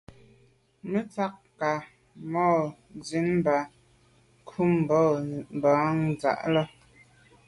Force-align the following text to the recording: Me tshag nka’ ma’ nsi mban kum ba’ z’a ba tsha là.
Me 0.89 0.99
tshag 1.11 1.35
nka’ 1.53 1.71
ma’ 2.31 2.45
nsi 2.97 3.17
mban 3.37 3.63
kum 4.49 4.71
ba’ 4.87 4.99
z’a 5.29 5.39
ba 5.61 5.73
tsha 6.19 6.31
là. 6.53 6.63